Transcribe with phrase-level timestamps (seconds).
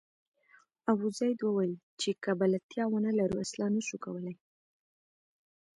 [0.91, 4.35] ابوزید وویل چې که بلدتیا ونه لرو اصلاح نه شو کولای.